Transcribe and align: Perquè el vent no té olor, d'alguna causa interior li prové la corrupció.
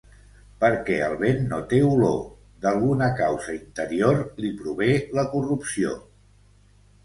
Perquè 0.61 0.95
el 1.07 1.17
vent 1.19 1.43
no 1.51 1.59
té 1.73 1.81
olor, 1.89 2.17
d'alguna 2.65 3.11
causa 3.21 3.53
interior 3.61 4.19
li 4.43 4.53
prové 4.65 4.91
la 5.21 5.31
corrupció. 5.39 5.97